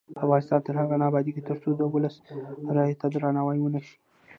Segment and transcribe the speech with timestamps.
[0.23, 2.15] افغانستان تر هغو نه ابادیږي، ترڅو د ولس
[2.75, 3.95] رایې ته درناوی ونشي.